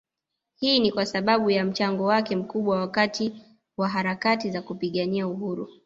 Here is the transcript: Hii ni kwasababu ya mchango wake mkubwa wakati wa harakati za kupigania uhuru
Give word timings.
Hii 0.55 0.79
ni 0.79 0.91
kwasababu 0.91 1.49
ya 1.49 1.65
mchango 1.65 2.05
wake 2.05 2.35
mkubwa 2.35 2.79
wakati 2.79 3.33
wa 3.77 3.89
harakati 3.89 4.51
za 4.51 4.61
kupigania 4.61 5.27
uhuru 5.27 5.69